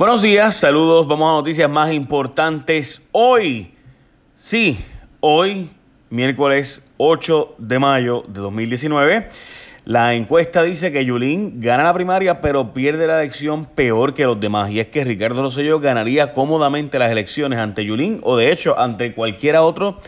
[0.00, 3.06] Buenos días, saludos, vamos a noticias más importantes.
[3.12, 3.74] Hoy,
[4.38, 4.82] sí,
[5.20, 5.68] hoy,
[6.08, 9.28] miércoles 8 de mayo de 2019,
[9.84, 14.40] la encuesta dice que Yulín gana la primaria, pero pierde la elección peor que los
[14.40, 14.70] demás.
[14.70, 19.12] Y es que Ricardo Rosselló ganaría cómodamente las elecciones ante Yulín o de hecho ante
[19.12, 19.98] cualquiera otro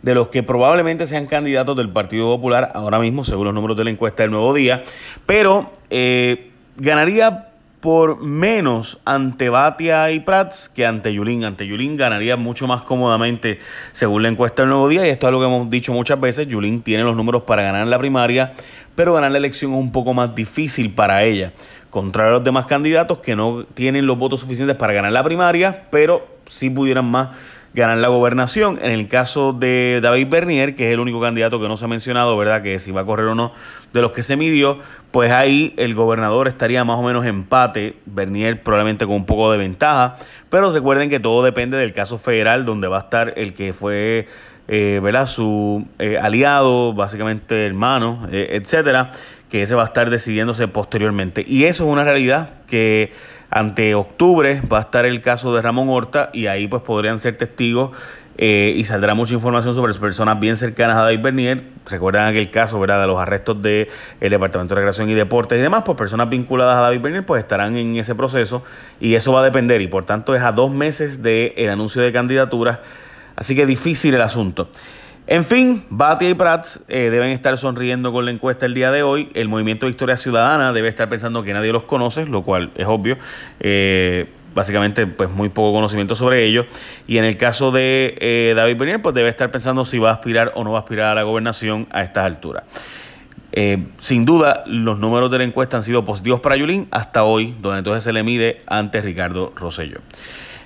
[0.00, 3.84] de los que probablemente sean candidatos del Partido Popular ahora mismo, según los números de
[3.84, 4.82] la encuesta del Nuevo Día.
[5.26, 7.51] Pero eh, ganaría
[7.82, 11.44] por menos ante Batia y Prats que ante Yulín.
[11.44, 13.58] Ante Yulín ganaría mucho más cómodamente
[13.92, 16.46] según la encuesta del Nuevo Día y esto es lo que hemos dicho muchas veces.
[16.46, 18.52] Yulín tiene los números para ganar la primaria,
[18.94, 21.54] pero ganar la elección es un poco más difícil para ella.
[21.90, 25.88] Contrario a los demás candidatos que no tienen los votos suficientes para ganar la primaria,
[25.90, 27.30] pero sí pudieran más
[27.74, 28.78] ganar la gobernación.
[28.82, 31.88] En el caso de David Bernier, que es el único candidato que no se ha
[31.88, 32.62] mencionado, ¿verdad?
[32.62, 33.52] Que si va a correr o no
[33.92, 34.78] de los que se midió,
[35.10, 39.58] pues ahí el gobernador estaría más o menos empate, Bernier probablemente con un poco de
[39.58, 40.16] ventaja,
[40.48, 44.26] pero recuerden que todo depende del caso federal donde va a estar el que fue
[44.74, 45.26] eh, ¿verdad?
[45.26, 49.10] su eh, aliado, básicamente hermano, eh, etcétera,
[49.50, 51.44] que ese va a estar decidiéndose posteriormente.
[51.46, 53.12] Y eso es una realidad que
[53.50, 57.36] ante octubre va a estar el caso de Ramón Horta y ahí pues podrían ser
[57.36, 57.90] testigos
[58.38, 61.64] eh, y saldrá mucha información sobre personas bien cercanas a David Bernier.
[61.90, 63.88] Recuerdan aquel caso, ¿verdad?, de los arrestos del
[64.20, 67.76] Departamento de Recreación y Deportes y demás, pues personas vinculadas a David Bernier pues estarán
[67.76, 68.62] en ese proceso
[69.00, 72.00] y eso va a depender y por tanto es a dos meses del el anuncio
[72.00, 72.78] de candidaturas,
[73.36, 74.68] así que difícil el asunto.
[75.26, 79.04] En fin, Batia y Prats eh, deben estar sonriendo con la encuesta el día de
[79.04, 79.28] hoy.
[79.34, 82.86] El movimiento de Historia Ciudadana debe estar pensando que nadie los conoce, lo cual es
[82.88, 83.18] obvio.
[83.60, 86.66] Eh, básicamente, pues muy poco conocimiento sobre ellos.
[87.06, 90.14] Y en el caso de eh, David Bernier, pues debe estar pensando si va a
[90.14, 92.64] aspirar o no va a aspirar a la gobernación a estas alturas.
[94.00, 97.78] sin duda, los números de la encuesta han sido positivos para Yulín hasta hoy, donde
[97.78, 100.00] entonces se le mide ante Ricardo Rosello.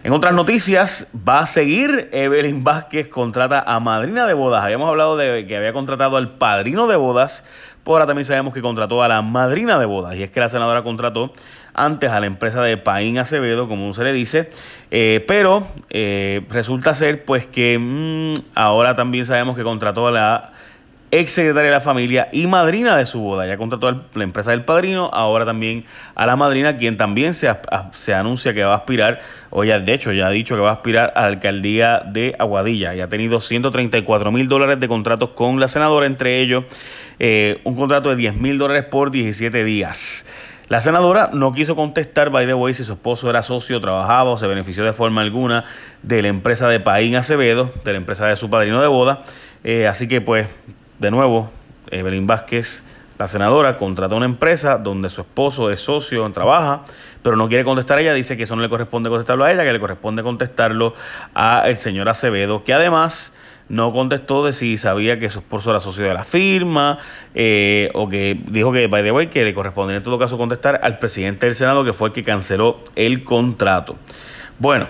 [0.07, 4.63] En otras noticias, va a seguir Evelyn Vázquez, contrata a madrina de bodas.
[4.63, 7.45] Habíamos hablado de que había contratado al padrino de bodas,
[7.83, 10.15] pero ahora también sabemos que contrató a la madrina de bodas.
[10.15, 11.33] Y es que la senadora contrató
[11.75, 14.49] antes a la empresa de Paín Acevedo, como se le dice,
[14.93, 20.53] eh, pero eh, resulta ser pues que mm, ahora también sabemos que contrató a la
[21.11, 23.47] ex secretaria de la familia y madrina de su boda.
[23.47, 25.85] Ya contrató a la empresa del padrino, ahora también
[26.15, 27.49] a la madrina, quien también se,
[27.93, 30.71] se anuncia que va a aspirar, o ya de hecho ya ha dicho que va
[30.71, 32.95] a aspirar a la alcaldía de Aguadilla.
[32.95, 36.65] Y ha tenido 134 mil dólares de contratos con la senadora, entre ellos
[37.19, 40.27] eh, un contrato de 10 mil dólares por 17 días.
[40.69, 44.39] La senadora no quiso contestar, by the way, si su esposo era socio, trabajaba o
[44.39, 45.65] se benefició de forma alguna
[46.03, 49.23] de la empresa de Paín Acevedo, de la empresa de su padrino de boda.
[49.63, 50.49] Eh, así que pues
[50.99, 51.51] de nuevo,
[51.91, 52.85] Evelyn Vázquez,
[53.19, 56.83] la senadora, contrata una empresa donde su esposo es socio, trabaja,
[57.23, 59.65] pero no quiere contestar a ella, dice que eso no le corresponde contestarlo a ella,
[59.65, 60.95] que le corresponde contestarlo
[61.35, 63.35] a el señor Acevedo, que además
[63.69, 66.99] no contestó de si sabía que su esposo era socio de la firma
[67.35, 70.81] eh, o que dijo que, by the way, que le correspondía en todo caso contestar
[70.83, 73.97] al presidente del Senado, que fue el que canceló el contrato.
[74.59, 74.87] Bueno,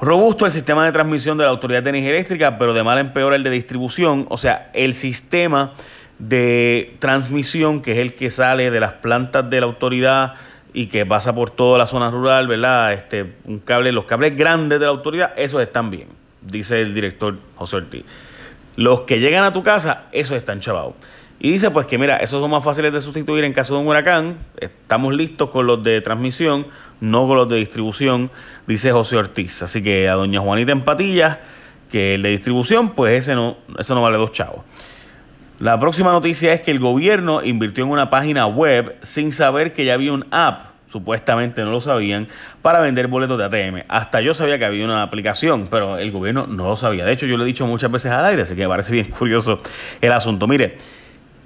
[0.00, 3.12] Robusto el sistema de transmisión de la Autoridad de Energía Eléctrica, pero de mal en
[3.12, 4.26] peor el de distribución.
[4.28, 5.72] O sea, el sistema
[6.18, 10.34] de transmisión, que es el que sale de las plantas de la autoridad
[10.74, 12.92] y que pasa por toda la zona rural, ¿verdad?
[12.92, 16.08] Este, un cable, los cables grandes de la autoridad, esos están bien,
[16.42, 18.04] dice el director José Ortiz.
[18.76, 20.92] Los que llegan a tu casa, esos están chavados.
[21.38, 23.88] Y dice pues que mira, esos son más fáciles de sustituir en caso de un
[23.88, 24.36] huracán.
[24.58, 26.66] Estamos listos con los de transmisión,
[27.00, 28.30] no con los de distribución,
[28.66, 29.62] dice José Ortiz.
[29.62, 31.38] Así que a doña Juanita en patillas,
[31.90, 34.62] que el de distribución, pues ese no, eso no vale dos chavos.
[35.58, 39.84] La próxima noticia es que el gobierno invirtió en una página web sin saber que
[39.84, 42.28] ya había un app, supuestamente no lo sabían,
[42.60, 43.84] para vender boletos de ATM.
[43.88, 47.06] Hasta yo sabía que había una aplicación, pero el gobierno no lo sabía.
[47.06, 49.10] De hecho, yo lo he dicho muchas veces al aire, así que me parece bien
[49.18, 49.60] curioso
[50.02, 50.46] el asunto.
[50.46, 50.76] Mire,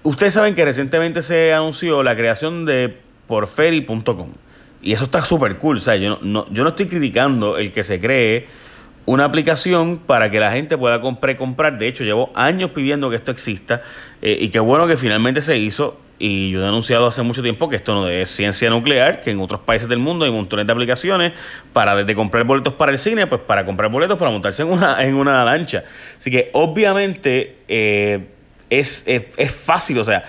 [0.03, 2.97] Ustedes saben que recientemente se anunció la creación de
[3.27, 4.33] porferi.com.
[4.83, 5.77] Y eso está súper cool.
[5.77, 8.47] O sea, yo no, yo no estoy criticando el que se cree
[9.05, 11.79] una aplicación para que la gente pueda comprar, comprar.
[11.79, 13.83] De hecho, llevo años pidiendo que esto exista.
[14.23, 16.01] Eh, y qué bueno que finalmente se hizo.
[16.19, 19.41] Y yo he anunciado hace mucho tiempo que esto no es ciencia nuclear, que en
[19.41, 21.33] otros países del mundo hay montones de aplicaciones
[21.73, 25.03] para desde comprar boletos para el cine, pues para comprar boletos para montarse en una,
[25.03, 25.85] en una lancha.
[26.19, 28.29] Así que obviamente eh,
[28.71, 29.05] es,
[29.65, 29.99] fácil.
[29.99, 30.25] O sea,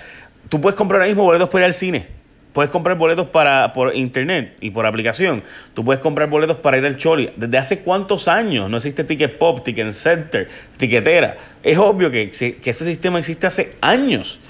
[0.49, 2.07] tú puedes comprar ahora mismo boletos para ir al cine.
[2.53, 5.41] Puedes comprar boletos para, por internet y por aplicación.
[5.73, 7.31] Tú puedes comprar boletos para ir al Choli.
[7.37, 11.37] ¿Desde hace cuántos años no existe Ticket Pop, Ticket Center, Tiquetera?
[11.63, 14.41] Es obvio que, que ese sistema existe hace años.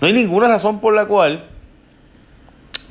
[0.00, 1.44] No hay ninguna razón por la cual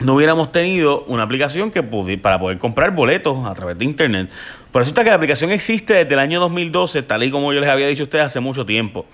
[0.04, 4.30] no hubiéramos tenido una aplicación que para poder comprar boletos a través de internet.
[4.72, 7.60] Por eso está que la aplicación existe desde el año 2012, tal y como yo
[7.60, 9.06] les había dicho a ustedes hace mucho tiempo.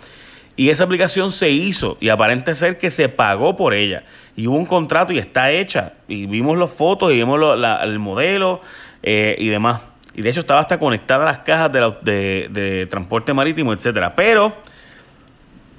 [0.57, 4.03] Y esa aplicación se hizo y aparente ser que se pagó por ella.
[4.35, 5.93] Y hubo un contrato y está hecha.
[6.07, 7.39] Y vimos las fotos y vimos
[7.83, 8.61] el modelo
[9.03, 9.81] eh, y demás.
[10.15, 14.15] Y de hecho estaba hasta conectada a las cajas de, de transporte marítimo, etcétera.
[14.15, 14.51] Pero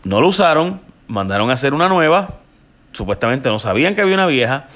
[0.05, 2.39] no lo usaron, mandaron a hacer una nueva.
[2.93, 4.69] Supuestamente no sabían que había una vieja.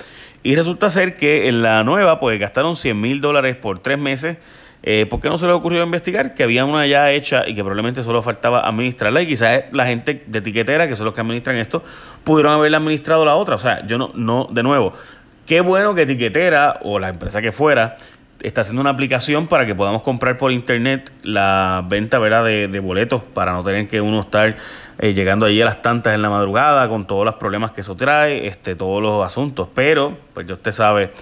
[0.43, 4.39] Y resulta ser que en la nueva, pues gastaron 100 mil dólares por tres meses
[4.84, 7.62] eh, ¿Por qué no se le ocurrió investigar que había una ya hecha y que
[7.62, 9.23] probablemente solo faltaba administrarla?
[9.23, 11.84] Y quizás la gente de etiquetera, que son los que administran esto,
[12.25, 13.55] pudieron haberle administrado la otra.
[13.55, 14.93] O sea, yo no, no, de nuevo,
[15.46, 17.96] qué bueno que etiquetera o la empresa que fuera
[18.43, 22.44] está haciendo una aplicación para que podamos comprar por internet la venta ¿verdad?
[22.44, 24.56] De, boletos para no tener que uno estar
[24.99, 27.94] eh, llegando allí a las tantas en la madrugada con todos los problemas que eso
[27.94, 29.69] trae, este, todos los asuntos.
[29.75, 31.12] Pero, pues ya usted sabe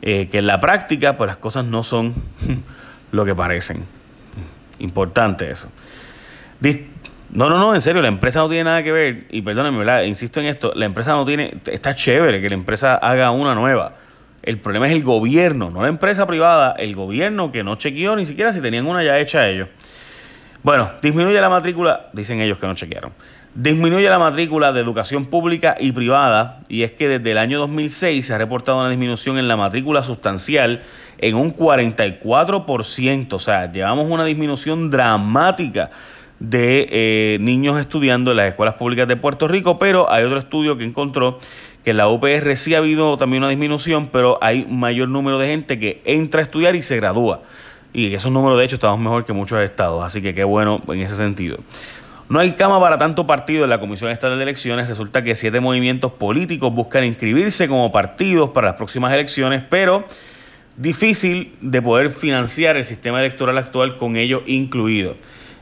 [0.00, 2.14] eh, que en la práctica, pues las cosas no son
[3.12, 3.84] lo que parecen.
[4.80, 5.68] Importante eso.
[7.30, 10.02] No, no, no, en serio, la empresa no tiene nada que ver, y perdónenme, ¿verdad?
[10.02, 13.94] insisto en esto, la empresa no tiene, está chévere que la empresa haga una nueva.
[14.42, 18.26] El problema es el gobierno, no la empresa privada, el gobierno que no chequeó ni
[18.26, 19.68] siquiera si tenían una ya hecha ellos.
[20.62, 23.12] Bueno, disminuye la matrícula, dicen ellos que no chequearon.
[23.54, 28.24] Disminuye la matrícula de educación pública y privada y es que desde el año 2006
[28.24, 30.82] se ha reportado una disminución en la matrícula sustancial
[31.18, 35.90] en un 44%, o sea, llevamos una disminución dramática
[36.40, 40.78] de eh, niños estudiando en las escuelas públicas de Puerto Rico, pero hay otro estudio
[40.78, 41.38] que encontró
[41.84, 45.38] que en la UPR sí ha habido también una disminución, pero hay un mayor número
[45.38, 47.42] de gente que entra a estudiar y se gradúa.
[47.92, 51.00] Y esos números, de hecho, estamos mejor que muchos estados, así que qué bueno en
[51.00, 51.58] ese sentido.
[52.32, 54.88] No hay cama para tanto partido en la Comisión Estatal de Elecciones.
[54.88, 60.06] Resulta que siete movimientos políticos buscan inscribirse como partidos para las próximas elecciones, pero
[60.78, 65.14] difícil de poder financiar el sistema electoral actual con ello incluido.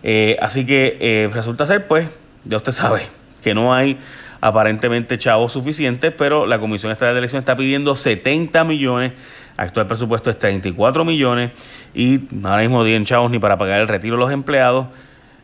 [0.05, 2.07] Eh, así que eh, resulta ser, pues,
[2.45, 3.03] ya usted sabe,
[3.43, 3.99] que no hay
[4.41, 9.15] aparentemente chavos suficientes, pero la Comisión Estatal de Elecciones está pidiendo 70 millones,
[9.57, 11.51] actual presupuesto es 34 millones
[11.95, 14.87] y ahora mismo tienen chavos ni para pagar el retiro de los empleados.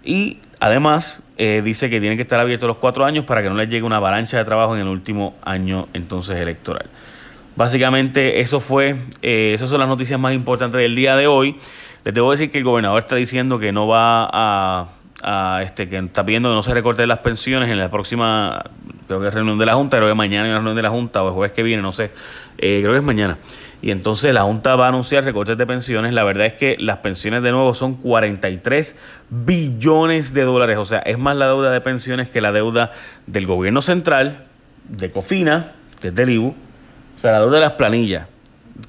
[0.04, 3.56] Y además eh, dice que tiene que estar abierto los cuatro años para que no
[3.56, 6.86] les llegue una avalancha de trabajo en el último año entonces electoral.
[7.56, 11.56] Básicamente eso fue, eh, esas son las noticias más importantes del día de hoy.
[12.04, 14.88] Les debo decir que el gobernador está diciendo que no va a,
[15.22, 18.62] a este, que está pidiendo que no se recorten las pensiones en la próxima,
[19.06, 20.90] creo que es reunión de la Junta, creo que mañana hay una reunión de la
[20.90, 22.10] Junta o el jueves que viene, no sé,
[22.58, 23.38] eh, creo que es mañana.
[23.82, 26.12] Y entonces la Junta va a anunciar recortes de pensiones.
[26.12, 28.98] La verdad es que las pensiones de nuevo son 43
[29.30, 30.78] billones de dólares.
[30.78, 32.92] O sea, es más la deuda de pensiones que la deuda
[33.26, 34.46] del gobierno central,
[34.88, 36.48] de Cofina, que es del IBU.
[36.48, 38.26] O sea, la deuda de las planillas.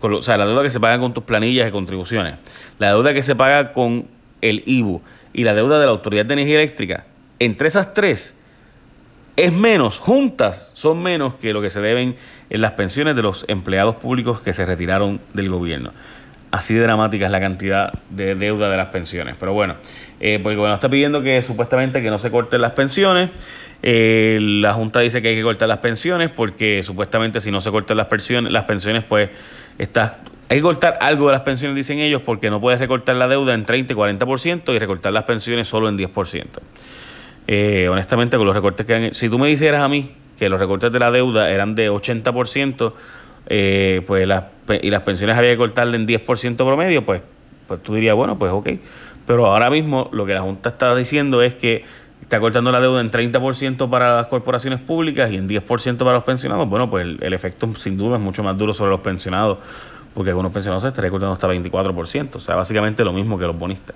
[0.02, 2.36] O sea, la deuda que se paga con tus planillas y contribuciones.
[2.80, 4.08] La deuda que se paga con
[4.42, 5.02] el IBU
[5.34, 7.06] y la deuda de la Autoridad de Energía Eléctrica.
[7.40, 8.38] Entre esas tres,
[9.38, 12.16] es menos, juntas son menos que lo que se deben
[12.50, 15.92] en las pensiones de los empleados públicos que se retiraron del gobierno.
[16.50, 19.36] Así de dramática es la cantidad de deuda de las pensiones.
[19.40, 19.76] Pero bueno,
[20.20, 23.30] eh, porque bueno, está pidiendo que supuestamente que no se corten las pensiones.
[23.84, 27.70] Eh, la Junta dice que hay que cortar las pensiones porque supuestamente si no se
[27.70, 29.30] cortan las pensiones, las pensiones pues
[29.78, 30.18] está,
[30.50, 33.54] hay que cortar algo de las pensiones, dicen ellos, porque no puedes recortar la deuda
[33.54, 36.46] en 30 y 40% y recortar las pensiones solo en 10%.
[37.48, 39.14] Eh, honestamente, con los recortes que han...
[39.14, 42.94] Si tú me dijeras a mí que los recortes de la deuda eran de 80%,
[43.48, 44.44] eh, pues las,
[44.82, 47.22] y las pensiones había que cortarle en 10% promedio, pues,
[47.68, 48.70] pues tú dirías, bueno, pues ok.
[49.26, 51.84] Pero ahora mismo lo que la Junta está diciendo es que
[52.22, 56.24] está cortando la deuda en 30% para las corporaciones públicas y en 10% para los
[56.24, 56.68] pensionados.
[56.68, 59.60] Bueno, pues el, efecto sin duda es mucho más duro sobre los pensionados,
[60.14, 63.58] porque algunos pensionados se estarían cortando hasta 24%, o sea, básicamente lo mismo que los
[63.58, 63.96] bonistas.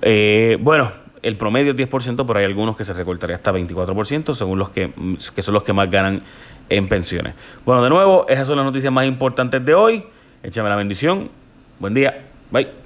[0.00, 0.90] Eh, bueno,
[1.22, 4.92] el promedio es 10%, pero hay algunos que se recortaría hasta 24%, según los que,
[5.34, 6.22] que son los que más ganan
[6.68, 7.34] en pensiones.
[7.64, 10.04] Bueno, de nuevo, esas son las noticias más importantes de hoy.
[10.42, 11.30] Échame la bendición.
[11.78, 12.26] Buen día.
[12.50, 12.81] Bye.